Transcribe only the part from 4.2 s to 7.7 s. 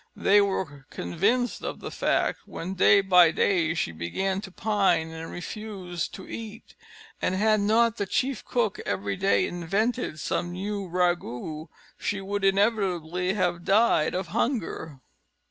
to pine and refused to eat; and had